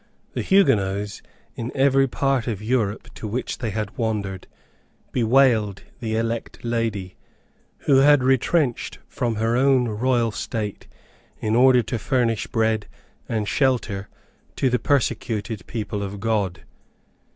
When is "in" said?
1.53-1.71, 11.39-11.55